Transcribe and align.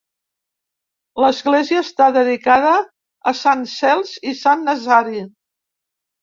L'església 1.23 1.81
està 1.87 2.07
dedicada 2.15 2.71
a 3.33 3.35
Sant 3.43 3.61
Cels 3.75 4.15
i 4.33 4.35
Sant 4.41 4.65
Nazari. 4.71 5.23